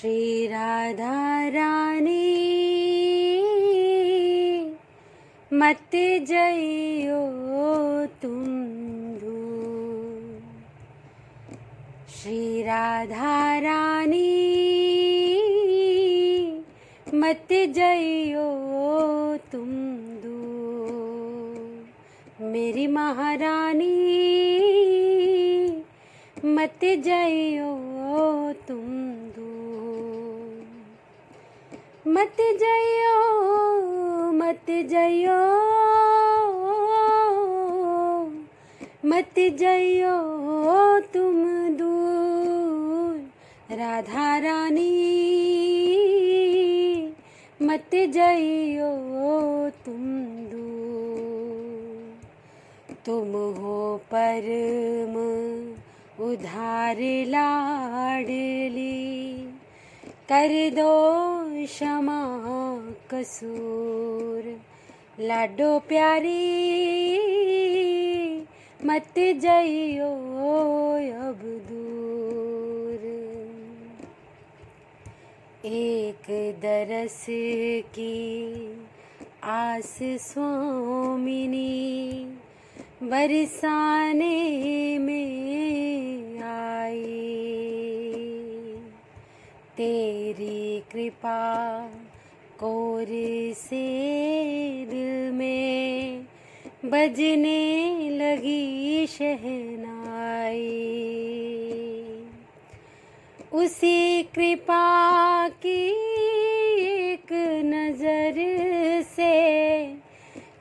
श्री 0.00 0.46
राधा 0.46 1.48
रानी। 1.48 2.26
मत 5.52 5.94
जइयो 6.28 7.22
तुम 8.22 8.44
श्री 12.12 12.62
राधा 12.62 13.58
रानी, 13.58 14.22
मत 17.14 17.48
जइयो 17.52 18.46
तुम 19.52 19.70
दूर 20.22 21.66
मेरी 22.44 22.86
महारानी, 22.86 23.94
मत 26.44 26.84
जइयो 26.84 27.72
तुम 28.68 28.86
दूर 29.36 29.47
मत 32.08 32.36
जइयो 32.40 33.18
मत 34.32 34.66
जइयो। 34.68 35.40
मत 39.04 39.34
जइयो 39.38 40.20
तुम 41.00 41.44
दूर, 41.68 43.30
राधा 43.76 44.38
रानी। 44.38 44.94
मत 47.62 47.90
जइयो 47.94 48.92
तुम 49.86 50.20
दूर, 50.52 52.18
तुम 53.06 53.32
हो 53.32 54.00
परम 54.14 55.14
उधार 56.24 56.96
लाडली। 57.26 58.98
कर 60.32 60.70
दो 60.70 61.37
क्षमा 61.66 62.20
कसूर 63.10 64.60
लाडो 65.20 65.78
प्यारी, 65.78 66.44
मत 68.84 69.18
जइयो 69.18 70.10
अब 71.28 71.40
दूर। 71.68 73.04
एक 75.64 76.30
दरस 76.62 77.26
की 77.94 78.16
आस 79.42 79.98
स्वामिनी 80.02 81.68
बरसाने 83.02 84.36
में 84.98 86.38
आई। 86.42 87.24
तेरी 89.76 90.67
कृपा 90.92 91.40
कोर 92.58 93.06
से 93.56 93.80
दिल 94.90 95.32
में 95.32 96.26
बजने 96.84 98.10
लगी 98.10 99.06
शहनाई। 99.06 100.62
उसी 103.52 104.22
कृपा 104.22 105.48
की 105.48 105.88
एक 106.84 107.32
नज़र 107.64 108.34
से 109.02 109.86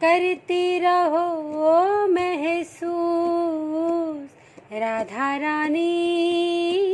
करती 0.00 0.78
रहो 0.78 2.06
महसूस। 2.06 4.28
राधा 4.72 5.36
रानी 5.36 6.91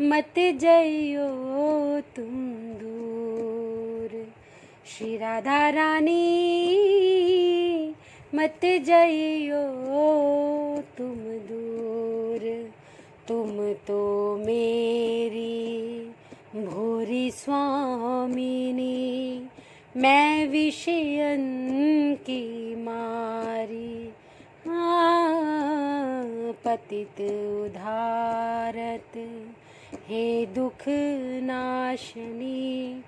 मत 0.00 0.34
जइयो 0.38 2.00
तुम 2.00 2.72
दूर। 2.72 4.32
श्री 4.86 5.16
राधा 5.16 5.68
रानी 5.68 6.74
मत 8.34 8.60
जइयो 8.64 10.84
तुम 10.98 11.20
दूर। 11.20 12.70
तुम 13.28 13.72
तो 13.72 14.42
मेरी 14.46 16.10
भोरी 16.56 17.30
स्वामिनी 17.30 19.42
मैं 19.96 20.48
विषयन 20.48 21.38
की 22.14 22.76
मारी। 22.76 24.12
हाँ, 24.66 26.54
पतित 26.64 27.46
उधारत। 27.66 29.38
हे 30.08 30.46
दुख 30.46 30.84
नाशनी, 31.42 33.02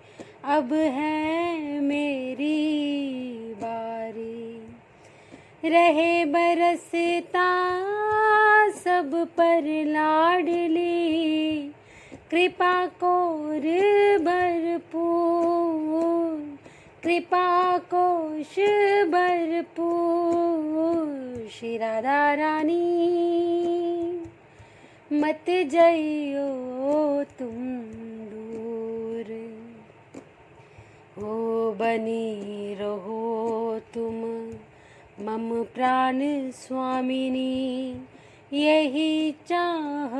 अब 0.45 0.73
है 0.73 1.81
मेरी 1.81 3.55
बारी। 3.55 4.67
रहे 5.65 6.25
बरसता 6.25 7.81
सब 8.71 9.29
पर 9.37 9.85
लाडली, 9.87 11.73
कृपा 12.31 12.87
कोर 12.87 13.61
भरपूर, 14.21 16.59
कृपा 17.03 17.79
कोश 17.79 18.59
भरपूर। 19.09 21.49
श्री 21.49 21.77
राधा 21.77 22.35
रानी। 22.35 23.70
मत 25.13 25.45
जइयो 25.49 27.25
तुम 27.39 27.81
दूर। 28.31 29.57
हो 31.19 31.73
बनी 31.73 32.75
रहो 32.75 33.81
तुम 33.95 34.15
मम 35.27 35.67
प्राण 35.75 36.51
स्वामिनी 36.51 37.97
यही 38.53 39.33
चाह 39.33 40.11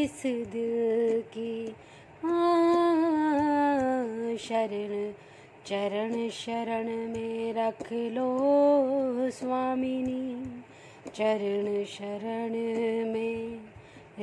इस 0.00 0.22
दिल 0.26 1.22
की। 1.34 1.74
हाँ, 2.22 4.36
शरण 4.36 5.12
चरण 5.66 6.30
शरण 6.30 6.86
में 6.86 7.54
रख 7.54 7.92
लो 7.92 9.30
स्वामिनी 9.30 10.52
चरण 11.14 11.84
शरण 11.84 12.50
में 13.12 13.53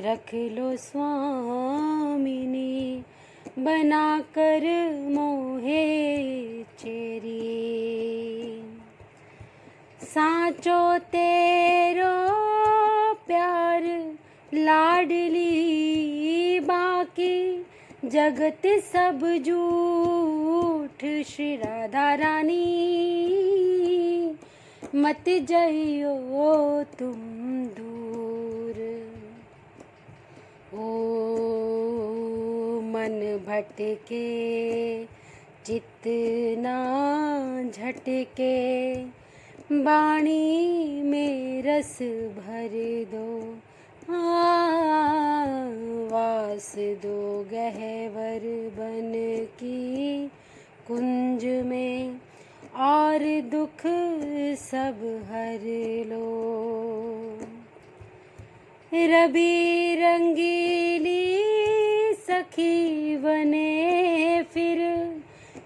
रख 0.02 0.34
लो 0.34 0.76
स्वामिनी 0.76 3.02
बना 3.58 4.20
कर 4.20 4.96
मोहे 5.10 6.62
चेरी। 6.62 8.62
साचो 10.02 10.98
तेरो 10.98 12.16
प्यार 13.26 14.10
लाडली 14.54 16.60
बाकी, 16.60 17.66
जगत 18.04 18.62
सब 18.66 19.42
झूठ, 19.46 21.26
श्री 21.26 21.56
राधा 21.56 22.14
रानी। 22.14 22.88
मत 24.94 25.24
जइयो 25.28 26.84
तुम 26.98 27.41
ओ 30.74 30.84
मन 32.82 33.16
भटके, 33.46 34.28
चित्त 35.66 36.06
ना 36.58 36.76
झटके, 37.70 38.54
बाणी 39.72 41.02
में 41.02 41.62
रस 41.62 41.98
भर 42.38 42.78
दो 43.12 43.28
वास 46.08 46.72
दो 47.02 47.20
गहवर 47.52 48.46
बन 48.78 49.12
की 49.54 50.26
कुंज 50.88 51.44
में, 51.66 52.20
और 52.76 53.20
दुख 53.50 53.86
सब 54.60 55.04
हर 55.30 55.62
लो। 56.08 57.31
रबी 58.94 59.94
रंगीली 59.94 61.38
सखी 62.14 63.16
बने 63.16 64.42
फिर। 64.42 64.78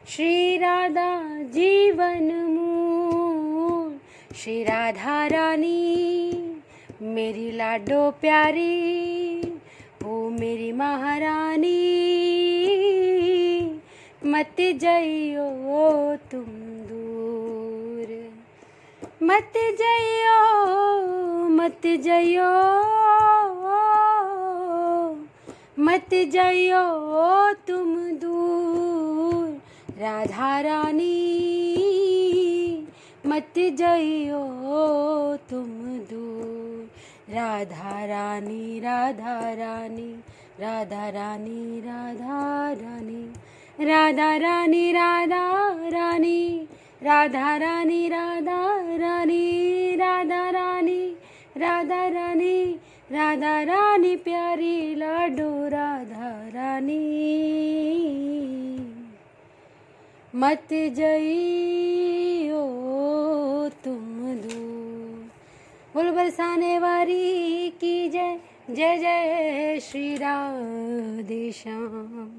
श्री 0.09 0.57
राधा 0.57 1.43
जीवन 1.43 2.33
मूल। 2.33 3.99
श्री 4.37 4.63
राधा 4.63 5.27
रानी, 5.27 6.33
मेरी 7.03 7.51
लाडो 7.53 8.11
प्यारी, 8.11 9.41
ओ 10.07 10.29
मेरी 10.29 10.73
महारानी। 10.73 11.83
मत 14.27 14.57
जइयो 14.61 16.17
तुम 16.17 16.45
दूर। 16.87 18.33
मत 19.23 19.53
जइयो 19.57 20.57
मत 21.49 21.81
जइयो। 21.87 23.06
मत 25.97 26.11
जाइयो 26.33 26.81
तुम 27.67 27.93
दूर 28.23 30.01
राधा 30.01 30.49
रानी 30.61 31.07
मत 33.27 33.55
जाइयो 33.79 34.41
तुम 35.51 35.71
दूर 36.11 37.33
राधा 37.35 37.95
रानी 38.13 38.79
राधा 38.81 39.39
रानी 39.61 40.11
राधा 40.61 41.09
रानी 41.17 41.81
राधा 41.81 42.43
रानी 42.83 43.25
राधा 43.89 44.37
रानी 44.45 44.93
राधा 44.93 45.45
रानी 45.97 46.39
राधा 47.03 47.57
रानी 47.57 48.09
राधा 48.09 48.61
रानी 49.01 49.97
राधा 49.97 50.49
रानी 50.51 51.01
राधा 51.57 52.07
रानी 52.19 52.57
राधा 53.13 53.63
रानी 53.63 54.17
प्यारी, 54.17 54.95
लाडो 54.95 55.69
राधा 55.69 56.49
रानी। 56.49 56.97
मत 60.35 60.69
जइयो 60.73 62.63
तुम 63.85 64.35
दूर। 64.37 65.31
बोल 65.95 66.11
बरसाने 66.11 66.79
वारी 66.79 67.71
की 67.71 68.09
जय 68.09 68.41
जय 68.71 68.97
जय 68.97 69.81
श्री 69.81 70.15
राधे 70.15 71.53
श्याम। 71.53 72.33